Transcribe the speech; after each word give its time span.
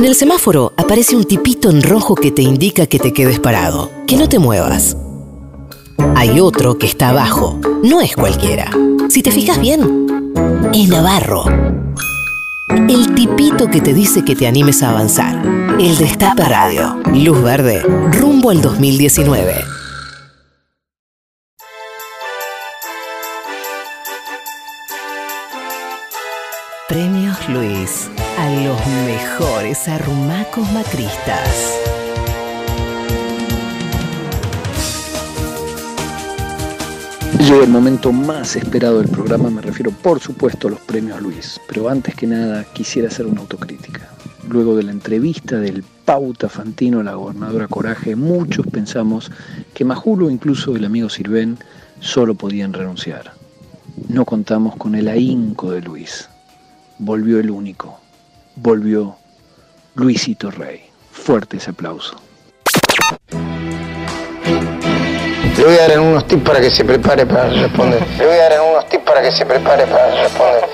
En 0.00 0.06
el 0.06 0.14
semáforo 0.14 0.72
aparece 0.78 1.14
un 1.14 1.24
tipito 1.24 1.68
en 1.68 1.82
rojo 1.82 2.14
que 2.14 2.30
te 2.30 2.40
indica 2.40 2.86
que 2.86 2.98
te 2.98 3.12
quedes 3.12 3.38
parado, 3.38 3.90
que 4.06 4.16
no 4.16 4.30
te 4.30 4.38
muevas. 4.38 4.96
Hay 6.16 6.40
otro 6.40 6.78
que 6.78 6.86
está 6.86 7.10
abajo, 7.10 7.60
no 7.82 8.00
es 8.00 8.16
cualquiera. 8.16 8.70
Si 9.10 9.22
te 9.22 9.30
fijas 9.30 9.60
bien, 9.60 10.06
es 10.72 10.88
Navarro. 10.88 11.44
El 12.88 13.14
tipito 13.14 13.68
que 13.68 13.82
te 13.82 13.92
dice 13.92 14.24
que 14.24 14.34
te 14.34 14.46
animes 14.46 14.82
a 14.82 14.88
avanzar. 14.88 15.36
El 15.78 15.98
Destape 15.98 16.44
Radio. 16.44 16.96
Luz 17.12 17.42
verde, 17.42 17.82
rumbo 17.82 18.48
al 18.48 18.62
2019. 18.62 19.79
Mejores 29.30 29.86
arrumacos 29.86 30.70
macristas. 30.72 31.78
Llega 37.38 37.62
el 37.62 37.70
momento 37.70 38.10
más 38.12 38.56
esperado 38.56 38.98
del 38.98 39.08
programa, 39.08 39.48
me 39.48 39.62
refiero 39.62 39.92
por 39.92 40.18
supuesto 40.18 40.66
a 40.66 40.72
los 40.72 40.80
premios 40.80 41.22
Luis, 41.22 41.60
pero 41.68 41.88
antes 41.88 42.16
que 42.16 42.26
nada 42.26 42.64
quisiera 42.72 43.06
hacer 43.06 43.26
una 43.26 43.40
autocrítica. 43.40 44.10
Luego 44.48 44.74
de 44.74 44.82
la 44.82 44.90
entrevista 44.90 45.60
del 45.60 45.84
Pauta 46.04 46.48
Fantino 46.48 46.98
a 46.98 47.04
la 47.04 47.14
gobernadora 47.14 47.68
Coraje, 47.68 48.16
muchos 48.16 48.66
pensamos 48.66 49.30
que 49.74 49.84
Majulo, 49.84 50.28
incluso 50.28 50.74
el 50.74 50.84
amigo 50.84 51.08
Sirven, 51.08 51.56
solo 52.00 52.34
podían 52.34 52.72
renunciar. 52.72 53.32
No 54.08 54.24
contamos 54.24 54.74
con 54.74 54.96
el 54.96 55.06
ahínco 55.06 55.70
de 55.70 55.82
Luis. 55.82 56.28
Volvió 56.98 57.38
el 57.38 57.50
único. 57.50 58.00
Volvió 58.56 59.19
Luisito 59.94 60.50
Rey. 60.50 60.82
Fuerte 61.12 61.56
ese 61.56 61.70
aplauso. 61.70 62.16
Le 65.56 65.64
voy 65.64 65.76
a 65.76 65.88
dar 65.88 66.00
unos 66.00 66.26
tips 66.26 66.42
para 66.42 66.60
que 66.60 66.70
se 66.70 66.84
prepare 66.84 67.26
para 67.26 67.48
responder. 67.48 68.02
Le 68.18 68.26
voy 68.26 68.36
a 68.36 68.48
dar 68.48 68.60
unos 68.62 68.88
tips 68.88 69.04
para 69.04 69.22
que 69.22 69.30
se 69.30 69.44
prepare 69.44 69.86
para 69.86 70.22
responder. 70.22 70.64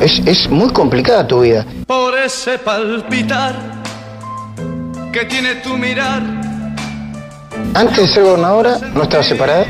Es, 0.00 0.18
es 0.26 0.48
muy 0.48 0.72
complicada 0.72 1.26
tu 1.26 1.40
vida. 1.40 1.66
Por 1.86 2.16
ese 2.18 2.58
palpitar 2.58 3.54
que 5.12 5.24
tiene 5.24 5.56
tu 5.56 5.76
mirar. 5.76 6.45
Antes 7.76 7.98
de 7.98 8.06
ser 8.08 8.22
gobernadora 8.24 8.78
no 8.94 9.02
estaba 9.02 9.22
separada. 9.22 9.66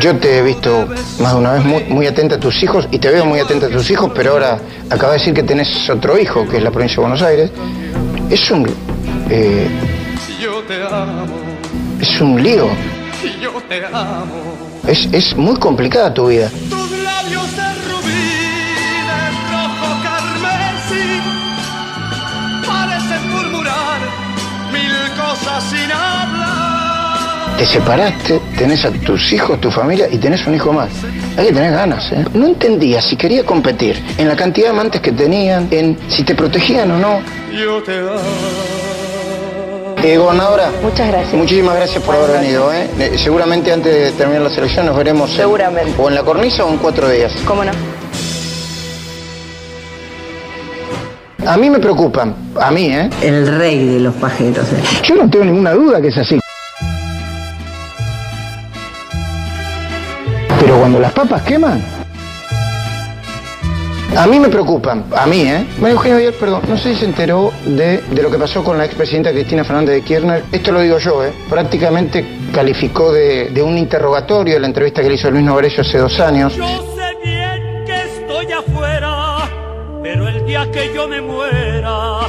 Yo 0.00 0.16
te 0.16 0.38
he 0.38 0.42
visto 0.42 0.88
más 1.20 1.34
de 1.34 1.38
una 1.38 1.52
vez 1.52 1.88
muy, 1.90 2.06
atenta 2.06 2.36
a 2.36 2.40
tus 2.40 2.62
hijos 2.62 2.88
y 2.90 2.98
te 2.98 3.10
veo 3.10 3.26
muy 3.26 3.40
atenta 3.40 3.66
a 3.66 3.68
tus 3.68 3.90
hijos, 3.90 4.10
pero 4.14 4.32
ahora 4.32 4.58
acaba 4.88 5.12
de 5.12 5.18
decir 5.18 5.34
que 5.34 5.42
tenés 5.42 5.90
otro 5.90 6.18
hijo, 6.18 6.48
que 6.48 6.56
es 6.56 6.62
la 6.62 6.70
provincia 6.70 6.96
de 6.96 7.00
Buenos 7.02 7.20
Aires. 7.20 7.50
Es 8.30 8.50
un... 8.50 8.66
eh, 9.28 9.68
es 12.00 12.20
un 12.22 12.42
lío. 12.42 12.68
Es, 14.86 15.06
es 15.12 15.36
muy 15.36 15.56
complicada 15.56 16.14
tu 16.14 16.28
vida. 16.28 16.50
Mil 24.72 24.96
cosas 25.18 25.64
sin. 25.64 26.31
Te 27.58 27.66
separaste, 27.66 28.40
tenés 28.58 28.84
a 28.84 28.90
tus 28.90 29.32
hijos, 29.32 29.60
tu 29.60 29.70
familia 29.70 30.08
y 30.10 30.18
tenés 30.18 30.44
un 30.46 30.54
hijo 30.54 30.72
más. 30.72 30.88
Hay 31.36 31.46
que 31.46 31.52
tener 31.52 31.72
ganas, 31.72 32.10
¿eh? 32.10 32.24
No 32.34 32.46
entendía 32.46 33.00
si 33.00 33.16
quería 33.16 33.44
competir 33.44 34.02
en 34.18 34.28
la 34.28 34.34
cantidad 34.34 34.66
de 34.68 34.70
amantes 34.72 35.00
que 35.00 35.12
tenían, 35.12 35.68
en 35.70 35.96
si 36.08 36.24
te 36.24 36.34
protegían 36.34 36.90
o 36.90 36.98
no. 36.98 37.20
Yo 37.52 37.80
te 37.82 37.98
amo. 37.98 38.10
Eh, 40.02 40.16
gobernadora. 40.16 40.70
Muchas 40.82 41.06
gracias. 41.08 41.32
Muchísimas 41.34 41.76
gracias 41.76 42.02
por 42.02 42.16
haber 42.16 42.40
venido, 42.40 42.72
¿eh? 42.72 42.88
Eh, 42.98 43.12
Seguramente 43.22 43.72
antes 43.72 43.92
de 43.94 44.10
terminar 44.12 44.42
la 44.42 44.50
selección 44.50 44.86
nos 44.86 44.96
veremos 44.96 45.30
en- 45.30 45.36
Seguramente. 45.36 45.92
o 46.02 46.08
en 46.08 46.14
la 46.16 46.22
cornisa 46.24 46.64
o 46.64 46.70
en 46.70 46.78
cuatro 46.78 47.08
días. 47.08 47.32
¿Cómo 47.46 47.62
no? 47.64 47.70
A 51.46 51.56
mí 51.56 51.70
me 51.70 51.78
preocupan, 51.78 52.34
a 52.60 52.70
mí, 52.72 52.86
¿eh? 52.86 53.10
El 53.20 53.46
rey 53.58 53.86
de 53.94 54.00
los 54.00 54.14
pajeros. 54.14 54.64
eh. 54.72 54.82
Yo 55.04 55.14
no 55.16 55.30
tengo 55.30 55.44
ninguna 55.44 55.72
duda 55.72 56.00
que 56.00 56.08
es 56.08 56.18
así. 56.18 56.38
Cuando 60.82 60.98
las 60.98 61.12
papas 61.12 61.42
queman, 61.42 61.80
a 64.16 64.26
mí 64.26 64.40
me 64.40 64.48
preocupan, 64.48 65.04
a 65.16 65.26
mí, 65.26 65.42
¿eh? 65.42 65.64
María 65.78 65.92
Eugenia 65.92 66.16
Villar, 66.16 66.34
perdón, 66.34 66.62
no 66.68 66.76
sé 66.76 66.92
si 66.94 66.98
se 66.98 67.04
enteró 67.04 67.52
de, 67.64 67.98
de 67.98 68.20
lo 68.20 68.28
que 68.28 68.36
pasó 68.36 68.64
con 68.64 68.76
la 68.76 68.84
expresidenta 68.84 69.30
Cristina 69.30 69.62
Fernández 69.62 69.94
de 69.94 70.02
Kirchner. 70.02 70.42
Esto 70.50 70.72
lo 70.72 70.80
digo 70.80 70.98
yo, 70.98 71.24
¿eh? 71.24 71.32
Prácticamente 71.48 72.26
calificó 72.52 73.12
de, 73.12 73.50
de 73.50 73.62
un 73.62 73.78
interrogatorio 73.78 74.58
la 74.58 74.66
entrevista 74.66 75.02
que 75.02 75.08
le 75.08 75.14
hizo 75.14 75.30
Luis 75.30 75.44
Novarecio 75.44 75.82
hace 75.82 75.98
dos 75.98 76.18
años. 76.18 76.56
Yo 76.56 76.66
sé 76.66 77.16
bien 77.22 77.84
que 77.86 78.02
estoy 78.02 78.50
afuera, 78.50 79.48
pero 80.02 80.26
el 80.26 80.44
día 80.44 80.68
que 80.72 80.92
yo 80.92 81.06
me 81.06 81.20
muera, 81.20 82.22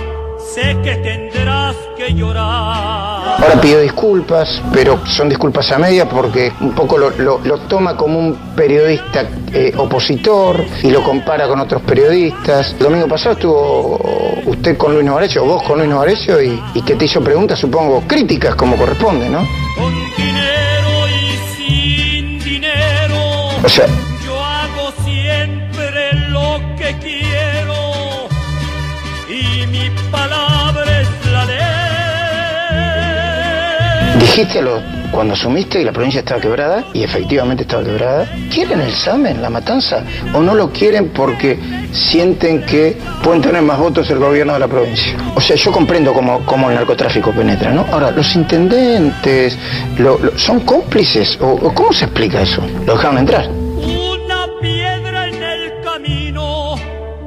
sé 0.53 0.77
que 0.83 0.95
tendrás 0.97 1.75
que 1.97 2.13
llorar. 2.13 3.41
Ahora 3.41 3.59
pidió 3.61 3.79
disculpas, 3.81 4.61
pero 4.73 4.99
son 5.07 5.29
disculpas 5.29 5.71
a 5.71 5.79
media 5.79 6.07
porque 6.07 6.51
un 6.61 6.73
poco 6.73 6.97
lo, 6.97 7.09
lo- 7.11 7.39
lo 7.43 7.57
toma 7.61 7.95
como 7.97 8.19
un 8.19 8.35
periodista 8.55 9.25
eh, 9.51 9.73
opositor 9.77 10.63
y 10.83 10.91
lo 10.91 11.03
compara 11.03 11.47
con 11.47 11.59
otros 11.59 11.81
periodistas. 11.83 12.73
El 12.73 12.79
domingo 12.79 13.07
pasado 13.07 13.33
estuvo 13.33 13.99
usted 14.45 14.77
con 14.77 14.93
Luis 14.93 15.05
Novarecio, 15.05 15.43
o 15.43 15.45
vos 15.45 15.63
con 15.63 15.77
Luis 15.79 15.89
Novarecio, 15.89 16.41
y, 16.41 16.61
y 16.73 16.81
que 16.83 16.95
te 16.95 17.05
hizo 17.05 17.21
preguntas, 17.21 17.59
supongo, 17.59 18.01
críticas 18.07 18.55
como 18.55 18.75
corresponde, 18.77 19.29
¿no? 19.29 19.39
Con 19.77 19.93
dinero 20.15 21.07
y 21.09 21.57
sin 21.57 22.39
dinero, 22.39 23.17
O 23.63 23.69
sea, 23.69 23.85
yo 24.23 24.43
hago 24.43 24.91
siempre 25.03 26.13
lo 26.29 26.59
que 26.77 26.95
quiero 27.01 27.22
dijiste 34.35 34.61
cuando 35.11 35.35
asumiste 35.35 35.79
y 35.79 35.83
la 35.83 35.91
provincia 35.91 36.21
estaba 36.21 36.41
quebrada, 36.41 36.85
y 36.91 37.03
efectivamente 37.03 37.61
estaba 37.63 37.83
quebrada, 37.83 38.27
¿quieren 38.51 38.81
el 38.81 38.91
SAMEN, 38.91 39.43
la 39.43 39.49
matanza? 39.51 40.03
¿O 40.33 40.41
no 40.41 40.55
lo 40.55 40.71
quieren 40.71 41.09
porque 41.09 41.59
sienten 41.91 42.63
que 42.63 42.97
pueden 43.23 43.43
tener 43.43 43.61
más 43.61 43.77
votos 43.77 44.09
el 44.09 44.17
gobierno 44.17 44.53
de 44.53 44.59
la 44.59 44.67
provincia? 44.67 45.15
O 45.35 45.41
sea, 45.41 45.55
yo 45.55 45.71
comprendo 45.71 46.13
cómo, 46.13 46.43
cómo 46.47 46.69
el 46.69 46.75
narcotráfico 46.75 47.31
penetra, 47.31 47.71
¿no? 47.71 47.85
Ahora, 47.91 48.09
los 48.09 48.35
intendentes, 48.35 49.55
¿son 50.35 50.61
cómplices? 50.61 51.37
¿O, 51.39 51.51
o 51.51 51.73
cómo 51.75 51.93
se 51.93 52.05
explica 52.05 52.41
eso? 52.41 52.63
¿Lo 52.87 52.93
dejaron 52.95 53.19
entrar? 53.19 53.47
Una 53.49 54.47
piedra 54.59 55.27
en 55.27 55.43
el 55.43 55.81
camino 55.83 56.75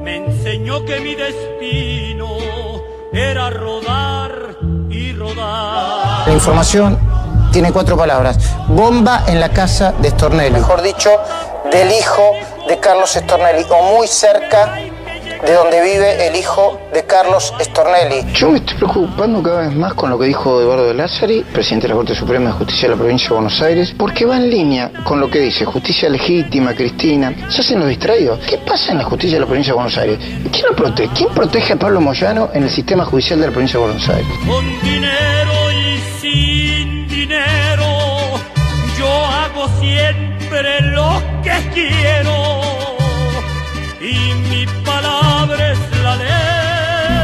me 0.03 0.17
enseñó 0.17 0.83
que 0.83 0.99
mi 0.99 1.15
destino 1.15 2.35
era 3.13 3.49
rodar 3.49 4.46
y 4.97 5.13
rodar. 5.13 6.27
La 6.27 6.33
información 6.33 6.97
tiene 7.51 7.71
cuatro 7.71 7.95
palabras. 7.95 8.37
Bomba 8.67 9.23
en 9.27 9.39
la 9.39 9.49
casa 9.49 9.93
de 9.99 10.09
Stornelli. 10.09 10.55
Mejor 10.55 10.81
dicho, 10.81 11.11
del 11.71 11.91
hijo 11.91 12.31
de 12.67 12.79
Carlos 12.79 13.11
Stornelli, 13.11 13.65
o 13.69 13.97
muy 13.97 14.07
cerca 14.07 14.79
de 15.45 15.53
donde 15.53 15.81
vive 15.81 16.27
el 16.27 16.35
hijo 16.35 16.79
de 16.93 17.05
Carlos 17.05 17.53
Stornelli. 17.59 18.31
Yo 18.33 18.49
me 18.49 18.57
estoy 18.57 18.77
preocupando 18.77 19.41
cada 19.43 19.67
vez 19.67 19.75
más 19.75 19.93
con 19.93 20.09
lo 20.09 20.17
que 20.17 20.25
dijo 20.25 20.61
Eduardo 20.61 20.87
de 20.87 20.93
Lázari, 20.93 21.43
presidente 21.53 21.87
de 21.87 21.89
la 21.89 21.95
Corte 21.95 22.15
Suprema 22.15 22.47
de 22.47 22.51
Justicia 22.53 22.87
de 22.87 22.95
la 22.95 22.99
Provincia 22.99 23.29
de 23.29 23.35
Buenos 23.35 23.61
Aires, 23.61 23.93
porque 23.97 24.25
va 24.25 24.37
en 24.37 24.49
línea 24.49 24.91
con 25.03 25.19
lo 25.19 25.29
que 25.29 25.39
dice 25.39 25.65
justicia 25.65 26.09
legítima, 26.09 26.73
Cristina. 26.73 27.33
Se 27.49 27.61
hacen 27.61 27.79
los 27.79 27.89
distraídos. 27.89 28.39
¿Qué 28.47 28.57
pasa 28.57 28.91
en 28.91 28.99
la 28.99 29.03
justicia 29.05 29.35
de 29.35 29.41
la 29.41 29.47
Provincia 29.47 29.73
de 29.73 29.75
Buenos 29.75 29.97
Aires? 29.97 30.19
¿Quién 30.51 30.65
lo 30.69 30.75
protege? 30.75 31.13
¿Quién 31.13 31.29
protege 31.29 31.73
a 31.73 31.75
Pablo 31.77 32.01
Moyano 32.01 32.49
en 32.53 32.63
el 32.63 32.69
sistema 32.69 33.05
judicial 33.05 33.39
de 33.39 33.47
la 33.47 33.51
Provincia 33.51 33.79
de 33.79 33.85
Buenos 33.85 34.09
Aires? 34.09 34.27
Con 34.47 34.81
dinero 34.81 35.71
y 35.71 35.99
sin 36.21 37.07
dinero, 37.07 37.85
yo 38.97 39.07
hago 39.07 39.67
siempre 39.79 40.81
lo 40.81 41.21
que 41.43 41.69
quiero 41.73 41.96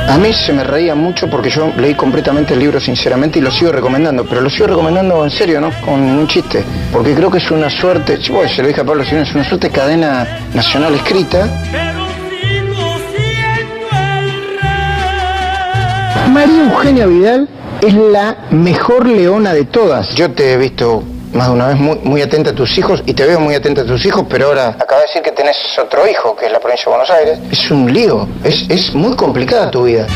A 0.08 0.18
mí 0.18 0.32
se 0.34 0.54
me 0.54 0.64
reía 0.64 0.96
mucho 0.96 1.30
porque 1.30 1.50
yo 1.50 1.72
leí 1.78 1.96
completamente 1.96 2.54
el 2.54 2.60
libro 2.60 2.80
sinceramente 2.80 3.40
y 3.40 3.42
lo 3.42 3.50
sigo 3.50 3.72
recomendando, 3.72 4.26
pero 4.26 4.42
lo 4.42 4.50
sigo 4.50 4.68
recomendando 4.68 5.24
en 5.24 5.32
serio, 5.32 5.60
¿no? 5.60 5.72
Con 5.82 6.02
un 6.02 6.28
chiste, 6.28 6.64
porque 6.92 7.16
creo 7.16 7.32
que 7.32 7.40
es 7.40 7.50
una 7.50 7.70
suerte, 7.70 8.20
bueno, 8.30 8.50
se 8.50 8.62
lo 8.62 8.68
dije 8.68 8.82
a 8.82 8.84
Pablo 8.84 9.04
Sino, 9.04 9.22
es 9.22 9.34
una 9.34 9.44
suerte 9.44 9.70
de 9.70 9.74
cadena 9.74 10.28
nacional 10.54 10.94
escrita. 10.96 11.48
Pero 11.72 12.06
sigo 12.40 12.98
siendo 13.16 13.88
el 13.92 14.60
rey. 14.62 16.32
María 16.32 16.64
Eugenia 16.64 17.06
Vidal 17.08 17.50
es 17.82 17.94
la 17.94 18.38
mejor 18.52 19.08
leona 19.08 19.54
de 19.54 19.66
todas. 19.66 20.14
Yo 20.16 20.32
te 20.32 20.54
he 20.54 20.58
visto 20.58 21.04
más 21.33 21.47
de 21.47 21.53
una 21.53 21.68
vez 21.68 21.77
muy, 21.77 22.21
atenta 22.21 22.51
a 22.51 22.56
tus 22.56 22.77
hijos 22.77 23.03
y 23.06 23.13
te 23.13 23.25
veo 23.25 23.39
muy 23.39 23.56
atenta 23.56 23.81
a 23.81 23.85
tus 23.85 24.06
hijos, 24.06 24.25
pero 24.30 24.47
ahora 24.47 24.69
acaba 24.80 25.01
de 25.01 25.07
decir 25.07 25.21
que 25.21 25.31
tenés 25.31 25.57
otro 25.80 26.07
hijo, 26.07 26.35
que 26.35 26.45
es 26.45 26.51
la 26.51 26.59
provincia 26.59 26.85
de 26.85 26.89
Buenos 26.91 27.09
Aires. 27.09 27.39
Es 27.51 27.71
un 27.71 27.91
lío, 27.91 28.27
es, 28.44 28.65
es 28.69 28.94
muy 28.94 29.15
complicada 29.15 29.71
tu 29.71 29.83
vida. 29.83 30.07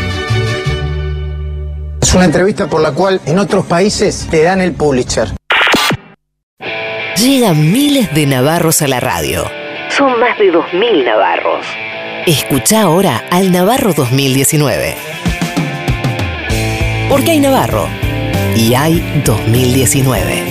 Es 2.02 2.14
una 2.14 2.26
entrevista 2.26 2.68
por 2.68 2.82
la 2.82 2.92
cual 2.92 3.20
en 3.26 3.40
otros 3.40 3.66
países 3.66 4.28
te 4.30 4.44
dan 4.44 4.62
el 4.62 4.74
publisher. 4.74 5.30
Llegan 7.18 7.72
miles 7.72 8.14
de 8.14 8.28
navarros 8.28 8.82
a 8.82 8.88
la 8.88 9.00
radio. 9.00 9.44
Son 9.90 10.20
más 10.20 10.38
de 10.38 10.54
2.000 10.54 11.04
navarros. 11.04 11.66
Escucha 12.28 12.82
ahora 12.82 13.24
al 13.32 13.52
Navarro 13.52 13.94
2019. 13.94 14.96
Porque 17.10 17.32
hay 17.32 17.40
Navarro 17.40 17.88
y 18.56 18.76
hay 18.76 19.24
2019. 19.26 20.47